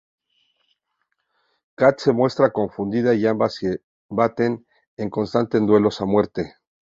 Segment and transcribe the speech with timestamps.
[1.75, 4.65] Kat se muestra confundida y ambas se baten
[4.97, 6.55] en constantes duelos a muerte.